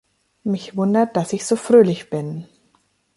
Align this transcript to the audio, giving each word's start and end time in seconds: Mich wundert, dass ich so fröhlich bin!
Mich 0.43 0.75
wundert, 0.75 1.15
dass 1.15 1.31
ich 1.31 1.45
so 1.45 1.55
fröhlich 1.55 2.09
bin! 2.09 2.47